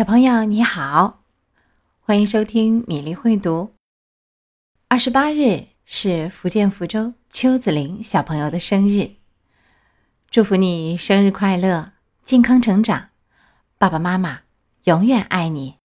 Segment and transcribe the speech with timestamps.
[0.00, 1.20] 小朋友你好，
[2.00, 3.74] 欢迎收听米粒会读。
[4.88, 9.16] 二十八日是福建福州邱子玲小朋友的生日，
[10.30, 11.92] 祝福你生日快乐，
[12.24, 13.10] 健康成长，
[13.76, 14.40] 爸爸妈妈
[14.84, 15.76] 永远爱你。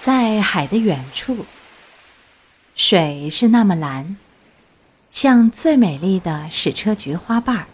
[0.00, 1.44] 在海的远处，
[2.74, 4.16] 水是那么蓝，
[5.10, 7.66] 像最美丽的矢车菊花瓣儿，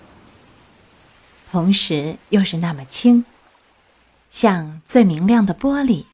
[1.48, 3.24] 同时又是那么清。
[4.30, 6.04] 像最明亮的玻璃，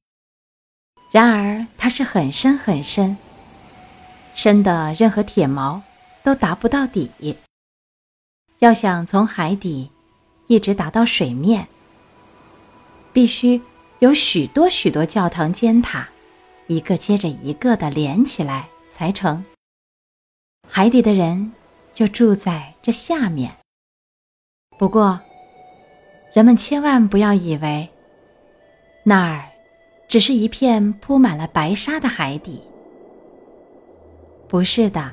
[1.11, 3.17] 然而它是很深很深，
[4.35, 5.81] 深的任何铁锚
[6.23, 7.11] 都达不到底。
[8.61, 9.91] 要想从海底
[10.47, 11.67] 一直达到水面，
[13.13, 13.61] 必须
[13.99, 16.09] 有许多许多教堂尖塔，
[16.67, 19.45] 一个接着一个的连起来才成。
[20.67, 21.53] 海底的人
[21.93, 23.55] 就住在这下面。
[24.79, 25.21] 不过，
[26.33, 27.91] 人们千万不要以为。
[29.07, 29.45] 那儿，
[30.09, 32.63] 只是一片铺满了白沙的海底。
[34.49, 35.13] 不是的，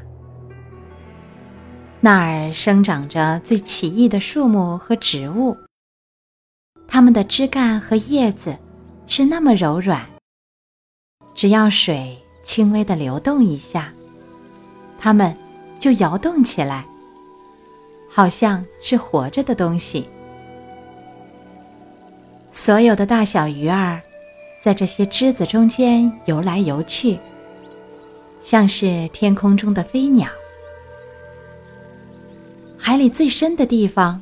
[2.00, 5.58] 那儿生长着最奇异的树木和植物。
[6.88, 8.58] 它们的枝干和叶子
[9.08, 10.08] 是那么柔软，
[11.36, 13.92] 只要水轻微的流动一下，
[14.98, 15.36] 它们
[15.82, 16.86] 就摇动起来，
[18.10, 20.08] 好像是活着的东西。
[22.54, 24.02] 所有的大小鱼儿，
[24.62, 27.18] 在这些枝子中间游来游去，
[28.42, 30.30] 像是天空中的飞鸟。
[32.78, 34.22] 海里最深的地方，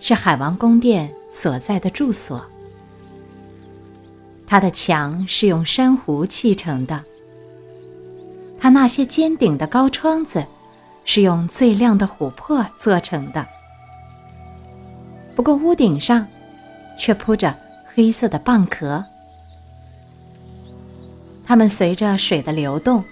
[0.00, 2.42] 是海王宫殿所在的住所。
[4.46, 7.04] 它的墙是用珊瑚砌成的，
[8.58, 10.42] 它那些尖顶的高窗子，
[11.04, 13.46] 是用最亮的琥珀做成的。
[15.36, 16.26] 不过屋顶上。
[16.98, 17.54] 却铺着
[17.94, 19.04] 黑色的蚌壳，
[21.46, 23.02] 它们随着水的流动，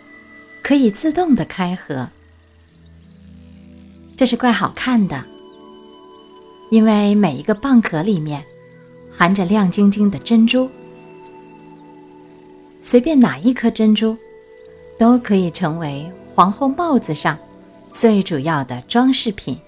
[0.62, 2.08] 可以自动的开合。
[4.16, 5.24] 这是怪好看的，
[6.70, 8.42] 因为每一个蚌壳里面
[9.12, 10.68] 含着亮晶晶的珍珠，
[12.82, 14.16] 随便哪一颗珍珠，
[14.98, 17.38] 都可以成为皇后帽子上
[17.92, 19.58] 最主要的装饰品。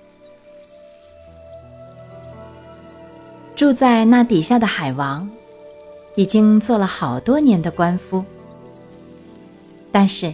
[3.59, 5.29] 住在那底下的海王，
[6.15, 8.25] 已经做了好多年的官夫。
[9.91, 10.33] 但是，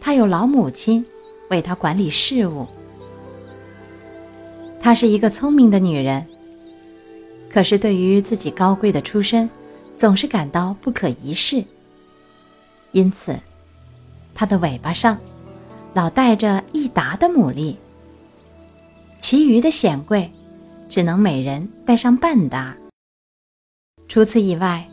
[0.00, 1.06] 他有老母亲
[1.48, 2.66] 为他管理事务。
[4.82, 6.26] 她是一个聪明的女人，
[7.48, 9.48] 可是对于自己高贵的出身，
[9.96, 11.62] 总是感到不可一世。
[12.90, 13.38] 因此，
[14.34, 15.16] 她的尾巴上
[15.94, 17.76] 老带着一沓的牡蛎，
[19.20, 20.28] 其余的显贵。
[20.90, 22.76] 只能每人带上半打。
[24.08, 24.86] 除此以外，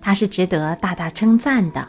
[0.00, 1.88] 他是值得大大称赞的。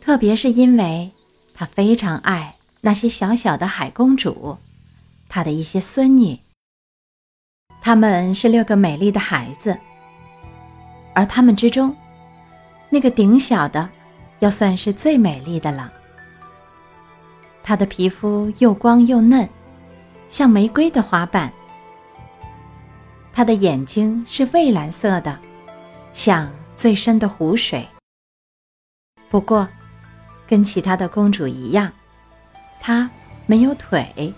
[0.00, 1.12] 特别是因为
[1.54, 4.58] 他非常爱那些小小的海公主，
[5.28, 6.38] 他的一些孙女。
[7.80, 9.78] 他们是六个美丽的孩子，
[11.14, 11.94] 而他们之中，
[12.90, 13.88] 那个顶小的，
[14.40, 15.92] 要算是最美丽的了。
[17.62, 19.48] 她的皮肤又光又嫩，
[20.28, 21.52] 像玫瑰的花瓣。
[23.40, 25.38] 他的眼睛是蔚蓝色的，
[26.12, 27.88] 像最深的湖水。
[29.30, 29.66] 不过，
[30.46, 31.90] 跟其他的公主一样，
[32.78, 33.08] 她
[33.46, 34.34] 没有腿。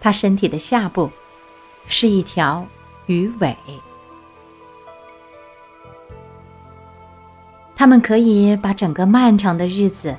[0.00, 1.08] 她身体的下部
[1.86, 2.66] 是一条
[3.06, 3.56] 鱼尾。
[7.76, 10.16] 他们可以把整个漫长的日子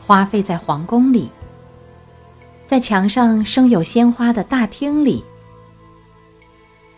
[0.00, 1.32] 花费在皇宫里，
[2.68, 5.24] 在墙上生有鲜花的大厅里。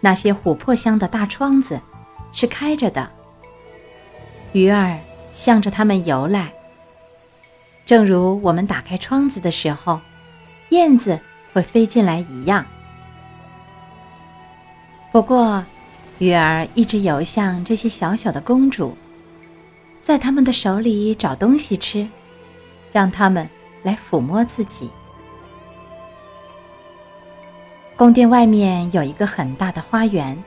[0.01, 1.81] 那些琥珀香的大窗子
[2.33, 3.11] 是开着的，
[4.53, 4.99] 鱼儿
[5.33, 6.53] 向着它们游来，
[7.85, 10.01] 正如我们打开窗子的时候，
[10.71, 11.19] 燕子
[11.53, 12.65] 会飞进来一样。
[15.11, 15.65] 不过，
[16.19, 18.97] 鱼儿一直游向这些小小的公主，
[20.03, 22.06] 在他们的手里找东西吃，
[22.93, 23.49] 让他们
[23.83, 24.91] 来抚摸自己。
[27.99, 30.41] 宫殿外面有一个很大的花园，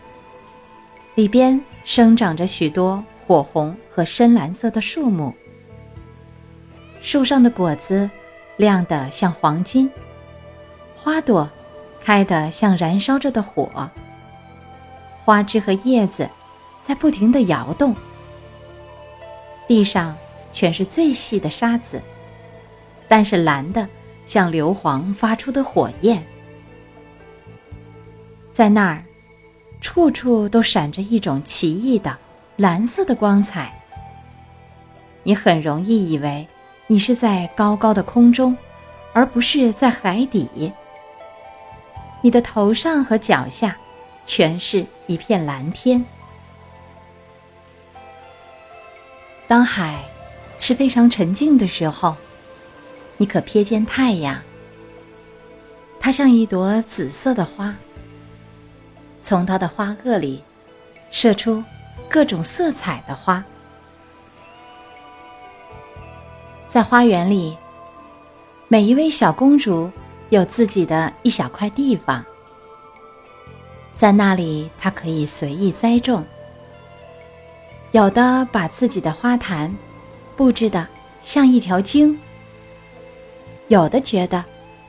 [1.15, 5.35] 里边生长着许多火红和深蓝色的树木。
[7.01, 8.09] 树上的果子
[8.55, 9.91] 亮得像黄金，
[10.95, 11.49] 花朵
[12.01, 13.69] 开得像燃烧着的火，
[15.25, 16.29] 花枝和叶子
[16.81, 17.93] 在不停地摇动。
[19.67, 20.15] 地上
[20.53, 22.01] 全是最细的沙子，
[23.09, 23.85] 但是蓝的
[24.25, 26.23] 像硫磺发出的火焰。
[28.61, 29.03] 在那儿，
[29.81, 32.15] 处处都闪着一种奇异的
[32.57, 33.73] 蓝色的光彩。
[35.23, 36.47] 你很容易以为
[36.85, 38.55] 你是在高高的空中，
[39.13, 40.71] 而不是在海底。
[42.21, 43.75] 你的头上和脚下，
[44.27, 46.05] 全是一片蓝天。
[49.47, 50.03] 当海
[50.59, 52.15] 是非常沉静的时候，
[53.17, 54.39] 你可瞥见太阳。
[55.99, 57.75] 它像一朵紫色的花，
[59.31, 60.43] 从它的花萼里
[61.09, 61.63] 射出
[62.09, 63.41] 各种色彩的花。
[66.67, 67.57] 在花园里，
[68.67, 69.89] 每一位小公主
[70.31, 72.25] 有自己的一小块地方，
[73.95, 76.25] 在那里她可以随意栽种。
[77.91, 79.73] 有的把自己的花坛
[80.35, 80.85] 布置的
[81.21, 82.19] 像一条鲸，
[83.69, 84.43] 有的觉得。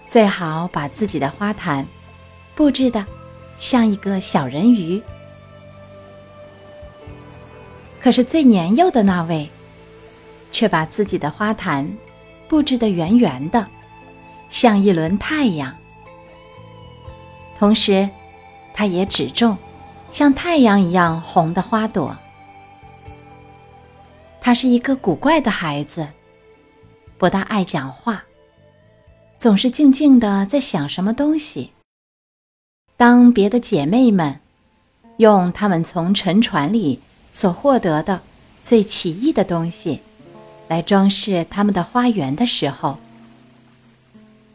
[0.09, 1.87] 最好把自己的花坛
[2.57, 3.07] 布置的
[3.63, 5.01] 像一个小人鱼。
[8.01, 9.49] 可是最年幼的那位，
[10.51, 11.89] 却把自己的花坛
[12.49, 13.65] 布置的圆圆的，
[14.49, 15.73] 像一轮太阳。
[17.57, 18.11] 同时，
[18.75, 19.57] 他也只种
[20.11, 22.17] 像太阳一样红的花朵。
[24.41, 26.09] 他是一个古怪的孩子，
[27.17, 28.25] 不大爱讲话。
[29.39, 31.71] 总是静静的在想什么东西。
[33.03, 34.39] 当别的姐妹们
[35.17, 37.01] 用她们从沉船里
[37.33, 38.21] 所获得的
[38.63, 39.99] 最奇异的东西
[40.69, 42.99] 来装饰他们的花园的时候，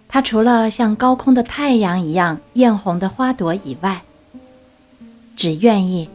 [0.08, 4.02] 她除了像高空的太阳一样艳红的花朵以外，
[5.36, 6.10] 只愿意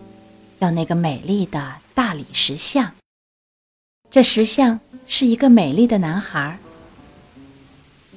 [0.59, 2.95] 要那个美丽的大理石像。
[4.11, 6.57] 这石像是一个美丽的男孩。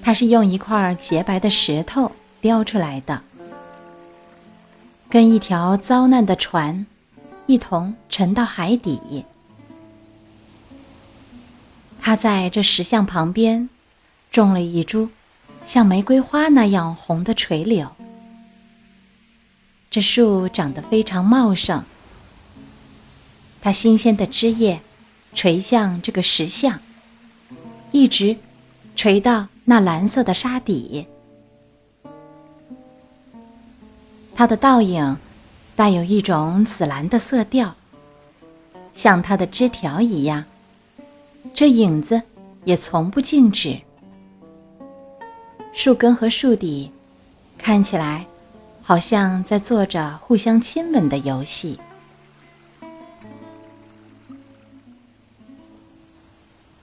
[0.01, 3.21] 他是用一块洁白的石头雕出来的，
[5.09, 6.85] 跟一条遭难的船
[7.45, 9.23] 一同沉到海底。
[12.01, 13.69] 他在这石像旁边
[14.31, 15.09] 种了一株
[15.65, 17.91] 像玫瑰花那样红的垂柳，
[19.89, 21.83] 这树长得非常茂盛，
[23.61, 24.81] 它新鲜的枝叶
[25.33, 26.79] 垂向这个石像，
[27.91, 28.37] 一直
[28.95, 29.47] 垂到。
[29.67, 31.07] 那蓝色的沙底，
[34.35, 35.17] 它的倒影
[35.77, 37.73] 带有一种紫蓝的色调，
[38.93, 40.43] 像它的枝条一样。
[41.53, 42.21] 这影子
[42.65, 43.79] 也从不静止。
[45.71, 46.91] 树根和树底
[47.57, 48.25] 看起来
[48.83, 51.79] 好像在做着互相亲吻的游戏。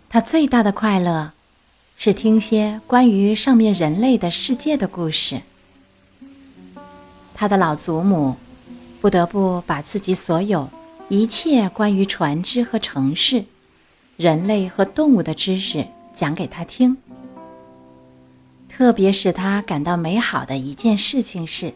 [0.09, 1.33] 他最大的快乐。
[1.95, 5.41] 是听些关于上面人类的世界的故事。
[7.35, 8.37] 他的老祖母
[9.01, 10.69] 不得不把自己所有
[11.09, 13.45] 一切关于船只和城市、
[14.17, 16.97] 人类和动物的知识讲给他听。
[18.69, 21.75] 特别使他感到美好的一件事情是，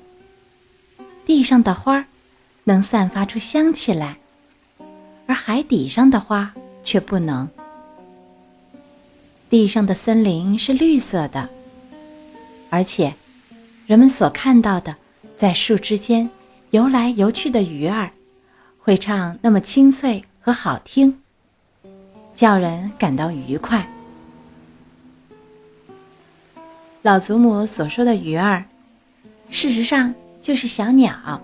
[1.27, 2.07] 地上的花
[2.65, 4.17] 能散发出香气来，
[5.27, 7.49] 而海底上的花却不能。
[9.51, 11.49] 地上的森林是绿色的，
[12.71, 13.15] 而且，
[13.87, 14.97] 人们所看到的
[15.37, 16.29] 在树枝间
[16.71, 18.11] 游来游去的鱼儿，
[18.79, 21.21] 会唱那么清脆和好听，
[22.35, 23.87] 叫人感到愉快。
[27.03, 28.65] 老祖母所说的鱼儿，
[29.51, 31.41] 事实上就是小鸟。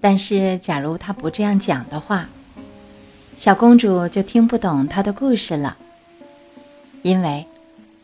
[0.00, 2.28] 但是，假如他不这样讲的话，
[3.36, 5.76] 小公主就听不懂他的故事了。
[7.02, 7.46] 因为，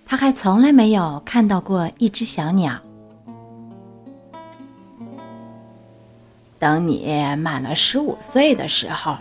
[0.06, 2.80] 她还从来没有看到过一只小鸟。
[6.64, 7.04] 等你
[7.36, 9.18] 满了十五岁的时候，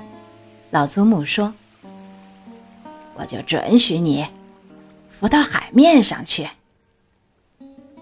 [0.71, 1.53] 老祖母说
[3.15, 4.25] ：“我就准许你
[5.11, 6.49] 浮到海面上去。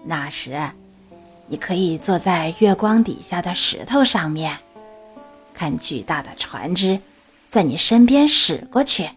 [0.04, 0.70] 那时，
[1.48, 4.56] 你可以坐在月光底下的石头上面，
[5.52, 7.00] 看巨大的船只
[7.50, 9.10] 在你身边驶过去。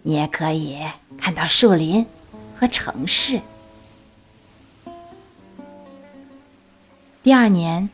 [0.00, 0.78] 你也可以。”
[1.20, 2.06] 看到树林
[2.56, 3.42] 和城市。
[7.22, 7.90] 第二年，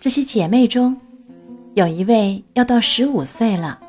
[0.00, 0.96] 这些姐妹中，
[1.74, 3.80] 有一位要到十五岁了。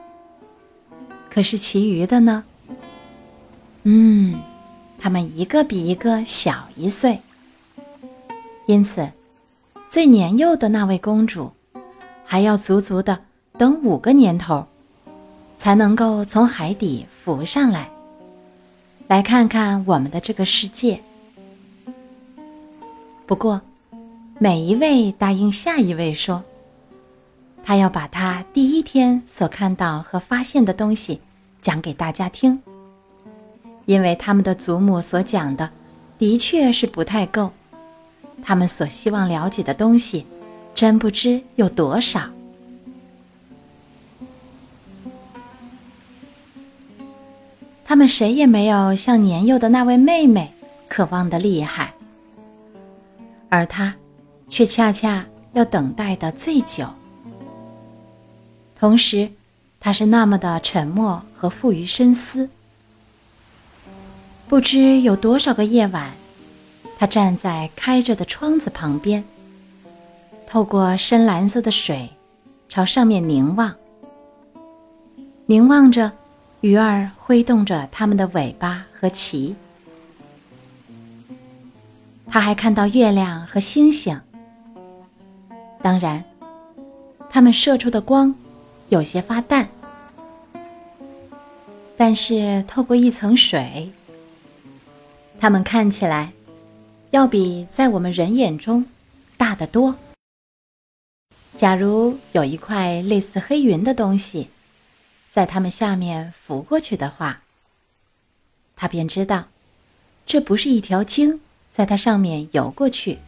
[1.29, 2.43] 可是其余的呢？
[3.83, 4.41] 嗯，
[4.97, 7.19] 她们一个比一个小一岁。
[8.65, 9.07] 因此，
[9.87, 11.51] 最年幼的那位公主，
[12.25, 13.19] 还要足足的
[13.57, 14.65] 等五个年头，
[15.57, 17.87] 才能够从海底浮上来。
[19.07, 20.99] 来看看我们的这个世界。
[23.27, 23.61] 不过，
[24.41, 26.41] 每一位答应下一位说，
[27.61, 31.19] 他要把他第一天所看到和发现的东西
[31.61, 32.57] 讲给大家听，
[33.85, 35.69] 因为他们的祖母所讲的
[36.17, 37.51] 的确是不太够，
[38.41, 40.25] 他们所希望了解的东西，
[40.73, 42.21] 真不知有多少。
[47.83, 50.53] 他们谁也没有像年幼的那位妹妹
[50.87, 51.93] 渴望的厉害，
[53.49, 53.93] 而他，
[54.49, 56.89] 却恰恰要等待的最久。
[58.77, 59.31] 同时，
[59.79, 62.49] 他是那么的沉默和富于深思。
[64.47, 66.11] 不知有多少个夜晚，
[66.97, 69.23] 他站在开着的窗子旁边，
[70.47, 72.09] 透过深蓝色的水，
[72.67, 73.73] 朝上面凝望，
[75.45, 76.11] 凝望着。
[76.61, 79.55] 鱼儿挥动着它们的尾巴和鳍，
[82.27, 84.19] 他还看到月亮和星星。
[85.81, 86.23] 当然，
[87.29, 88.33] 它们射出的光
[88.89, 89.69] 有些发淡，
[91.95, 93.91] 但是透过一层水，
[95.39, 96.31] 它们看起来
[97.11, 98.85] 要比在我们人眼中
[99.37, 99.95] 大得多。
[101.55, 104.49] 假如有一块类似黑云的东西。
[105.31, 107.43] 在它们下面浮过去的话，
[108.75, 109.45] 他便知道，
[110.25, 111.39] 这不是一条鲸
[111.71, 113.19] 在它上面游过去，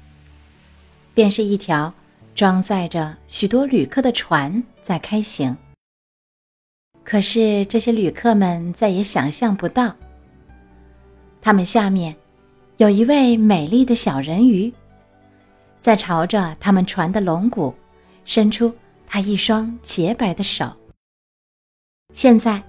[1.13, 1.93] 便是一条
[2.33, 5.55] 装载着许多旅客的船在开行。
[7.03, 9.95] 可是这些旅客们再也想象不到，
[11.41, 12.15] 他们下面
[12.77, 14.71] 有一位美丽的小人鱼，
[15.81, 17.73] 在朝着他们船的龙骨
[18.23, 18.73] 伸出
[19.07, 20.71] 他一双洁白的手。
[22.13, 22.61] 现在，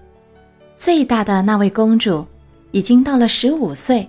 [0.76, 2.26] 最大的那位公主
[2.70, 4.08] 已经到了十五岁，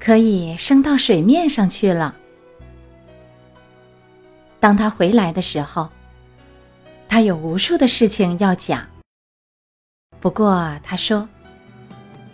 [0.00, 2.16] 可以升到水面上去了。
[4.62, 5.88] 当他回来的时候，
[7.08, 8.86] 他有无数的事情要讲。
[10.20, 11.28] 不过他说，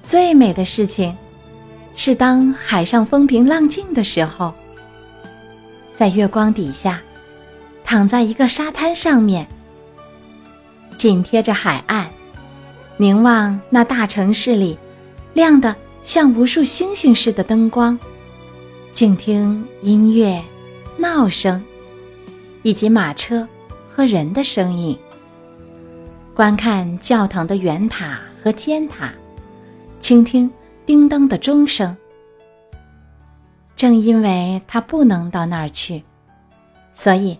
[0.02, 1.16] 最美的事情
[1.96, 4.52] 是当海上风平浪静的时候，
[5.94, 7.00] 在月光底下，
[7.82, 9.48] 躺在一个沙滩上面。
[10.98, 12.10] 紧贴着海岸，
[12.98, 14.78] 凝望那大城市里
[15.32, 17.98] 亮的像无数星星似的灯光，
[18.92, 20.44] 静听音乐、
[20.98, 21.64] 闹声，
[22.68, 23.48] 以及马车
[23.88, 24.98] 和人的声音。
[26.34, 29.10] 观看教堂的圆塔和尖塔，
[30.00, 30.50] 倾听
[30.84, 31.96] 叮当的钟声。
[33.74, 36.04] 正因为他不能到那儿去，
[36.92, 37.38] 所以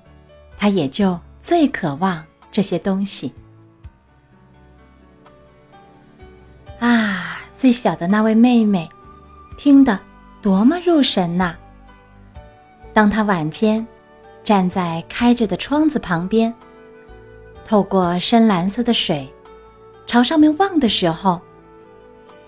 [0.57, 3.35] 他也就最渴望这些东西。
[6.79, 8.89] 啊，最小的那位妹妹，
[9.59, 10.01] 听得
[10.41, 11.55] 多么入神呐！
[12.95, 13.87] 当她晚间
[14.43, 16.55] 站在开着的窗子旁边，
[17.65, 19.29] 透过深蓝色的水
[20.07, 21.41] 朝上面望的时候，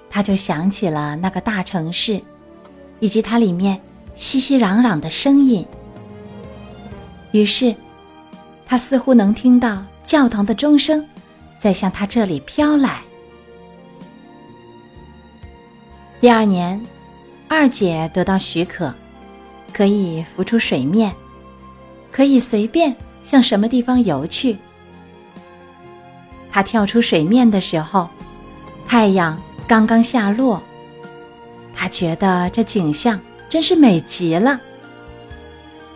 [0.08, 2.22] 她就想起了那个大城市，
[3.00, 3.80] 以及它里面
[4.14, 5.66] 熙熙攘攘的声音。
[7.32, 7.74] 于是，
[8.66, 11.06] 她似乎能听到教堂的钟声
[11.58, 13.02] 在向她这里飘来。
[16.20, 16.80] 第二年，
[17.46, 18.92] 二姐得到许可，
[19.72, 21.14] 可以浮出水面，
[22.10, 24.56] 可以随便向什么地方游去。
[26.50, 28.08] 她跳出水面的时候，
[28.86, 30.62] 太阳刚刚下落。
[31.74, 34.60] 他觉得这景象真是美极了。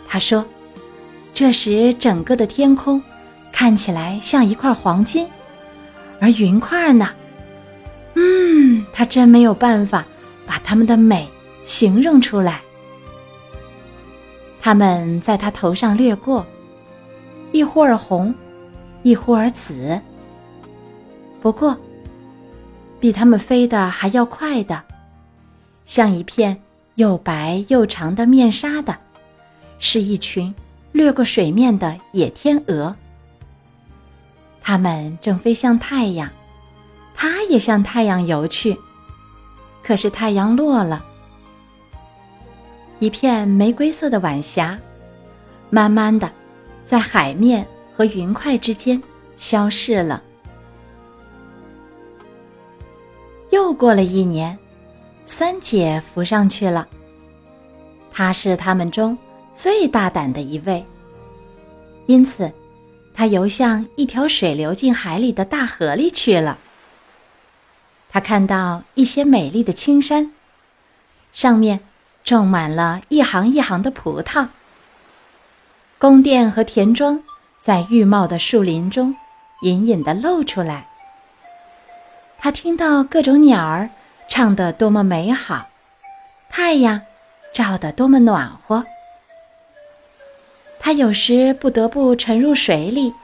[0.08, 0.46] 他说
[1.34, 3.02] ：“这时整个的天空
[3.52, 5.28] 看起来像一块黄金，
[6.20, 7.10] 而云块呢？
[8.14, 10.04] 嗯，他真没有办法。”
[10.46, 11.26] 把它们的美
[11.64, 12.60] 形容出来。
[14.64, 16.46] 它们在他头上掠过，
[17.52, 18.34] 一忽而红，
[19.02, 20.00] 一忽而紫。
[21.42, 21.76] 不过，
[22.98, 24.82] 比它们飞得还要快的，
[25.84, 26.58] 像一片
[26.94, 28.96] 又白又长的面纱的，
[29.78, 30.54] 是一群
[30.92, 32.96] 掠过水面的野天鹅。
[34.62, 36.30] 它们正飞向太阳，
[37.14, 38.74] 它也向太阳游去。
[39.82, 41.04] 可是太阳落了，
[43.04, 44.78] 一片玫瑰色的晚霞，
[45.68, 46.32] 慢慢的，
[46.86, 49.02] 在海面和云块之间
[49.36, 50.22] 消逝了。
[53.50, 54.58] 又过了一年，
[55.26, 56.88] 三姐浮上去了。
[58.10, 59.18] 她是他们中
[59.54, 60.82] 最大胆的一位，
[62.06, 62.50] 因此，
[63.12, 66.56] 她游向一条水流进海里的大河里去了。
[68.08, 70.32] 他看到一些美丽的青山，
[71.34, 71.80] 上面
[72.24, 74.48] 种满了一行一行的葡萄。
[75.98, 77.22] 宫殿和田庄
[77.60, 79.14] 在郁茂的树林中
[79.62, 80.86] 隐隐地露出来。
[82.38, 83.88] 他听到各种鸟儿
[84.28, 85.68] 唱得多么美好，
[86.50, 87.00] 太阳
[87.52, 88.84] 照得多么暖和。
[90.78, 93.14] 他有时不得不沉入水里，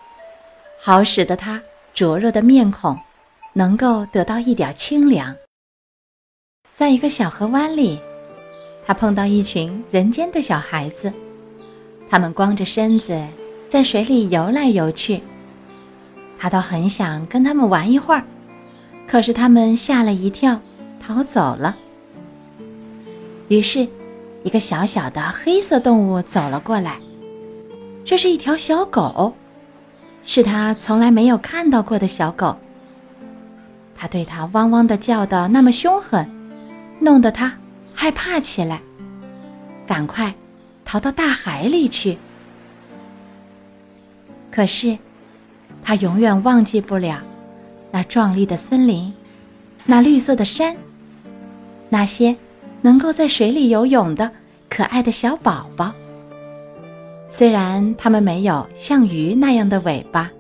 [0.81, 1.61] 好使得他
[1.93, 2.99] 灼热的面孔
[3.53, 5.37] 能够得到一点清凉。
[6.75, 8.01] 在一个小河湾里，
[8.91, 11.13] 他碰到一群人间的小孩子，
[12.09, 13.25] 他们光着身子
[13.69, 15.23] 在水里游来游去。
[16.37, 18.25] 他倒很想跟他们玩一会儿，
[19.07, 20.61] 可是他们吓了一跳，
[20.99, 21.77] 逃走了。
[23.47, 23.87] 于是，
[24.43, 26.97] 一个小小的黑色动物走了过来。
[28.05, 29.33] 这是一条小狗，
[30.25, 32.57] 是他从来没有看到过的小狗。
[33.97, 36.29] 他对它汪汪的叫的那么凶狠，
[36.99, 37.57] 弄得他
[38.01, 38.81] 害怕起来，
[39.87, 40.35] 赶快
[40.87, 42.17] 逃到大海里去。
[44.51, 44.97] 可是，
[45.83, 47.21] 他永远忘记不了
[47.91, 49.13] 那壮丽的森林，
[49.85, 50.75] 那绿色的山，
[51.91, 52.35] 那些
[52.81, 54.31] 能够在水里游泳的
[54.71, 55.93] 可爱的小宝宝。
[57.29, 60.31] 虽然它们没有像鱼那样的尾巴。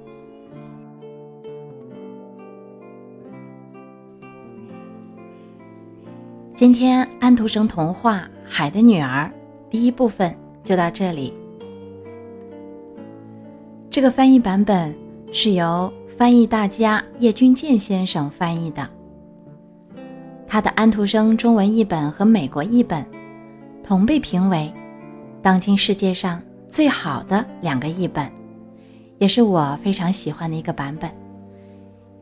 [6.60, 9.24] 今天安徒生童话《海的女儿》
[9.70, 11.32] 第一部分就到这里。
[13.90, 14.94] 这个翻译版本
[15.32, 18.86] 是由翻译大家叶君健先生翻译的，
[20.46, 23.02] 他的安徒生中文译本和美国译本
[23.82, 24.70] 同被评为
[25.40, 26.42] 当今世界上。
[26.68, 28.30] 最好的两个译本，
[29.16, 31.10] 也是我非常喜欢的一个版本。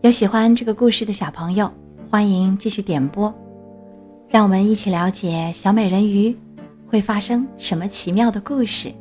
[0.03, 1.69] 有喜欢这个故事的小朋友，
[2.09, 3.35] 欢迎继续点播，
[4.29, 6.37] 让我们一起了解小美人鱼
[6.87, 8.93] 会发生什么奇妙的故事。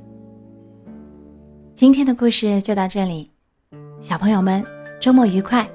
[1.76, 3.30] 今天的故事就到这里，
[4.00, 4.64] 小朋友们
[5.02, 5.68] 周末愉快。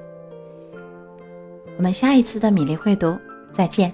[1.77, 3.15] 我们下一次的米粒会读
[3.51, 3.93] 再见。